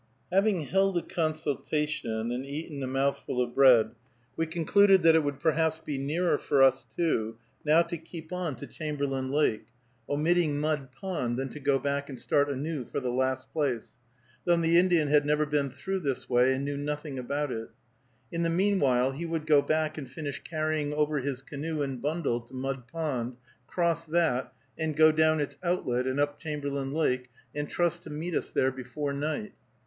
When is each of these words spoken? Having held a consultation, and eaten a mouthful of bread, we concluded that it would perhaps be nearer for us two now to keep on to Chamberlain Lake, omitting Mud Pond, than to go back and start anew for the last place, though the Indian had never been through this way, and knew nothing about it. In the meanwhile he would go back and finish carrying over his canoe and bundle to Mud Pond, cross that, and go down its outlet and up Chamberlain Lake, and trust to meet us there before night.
Having 0.31 0.61
held 0.65 0.97
a 0.97 1.03
consultation, 1.03 2.31
and 2.31 2.43
eaten 2.43 2.81
a 2.81 2.87
mouthful 2.87 3.39
of 3.39 3.53
bread, 3.53 3.91
we 4.35 4.47
concluded 4.47 5.03
that 5.03 5.13
it 5.13 5.23
would 5.23 5.39
perhaps 5.39 5.77
be 5.77 5.99
nearer 5.99 6.39
for 6.39 6.63
us 6.63 6.87
two 6.97 7.37
now 7.63 7.83
to 7.83 7.99
keep 7.99 8.33
on 8.33 8.55
to 8.55 8.65
Chamberlain 8.65 9.29
Lake, 9.29 9.67
omitting 10.09 10.59
Mud 10.59 10.91
Pond, 10.91 11.37
than 11.37 11.49
to 11.49 11.59
go 11.59 11.77
back 11.77 12.09
and 12.09 12.19
start 12.19 12.49
anew 12.49 12.83
for 12.83 12.99
the 12.99 13.11
last 13.11 13.51
place, 13.53 13.99
though 14.43 14.57
the 14.59 14.75
Indian 14.79 15.07
had 15.07 15.23
never 15.23 15.45
been 15.45 15.69
through 15.69 15.99
this 15.99 16.27
way, 16.27 16.51
and 16.51 16.65
knew 16.65 16.77
nothing 16.77 17.19
about 17.19 17.51
it. 17.51 17.69
In 18.31 18.41
the 18.41 18.49
meanwhile 18.49 19.11
he 19.11 19.27
would 19.27 19.45
go 19.45 19.61
back 19.61 19.99
and 19.99 20.09
finish 20.09 20.41
carrying 20.43 20.95
over 20.95 21.19
his 21.19 21.43
canoe 21.43 21.83
and 21.83 22.01
bundle 22.01 22.41
to 22.41 22.55
Mud 22.55 22.87
Pond, 22.87 23.37
cross 23.67 24.03
that, 24.07 24.51
and 24.79 24.97
go 24.97 25.11
down 25.11 25.39
its 25.39 25.59
outlet 25.63 26.07
and 26.07 26.19
up 26.19 26.39
Chamberlain 26.39 26.91
Lake, 26.91 27.29
and 27.53 27.69
trust 27.69 28.01
to 28.01 28.09
meet 28.09 28.33
us 28.33 28.49
there 28.49 28.71
before 28.71 29.13
night. 29.13 29.53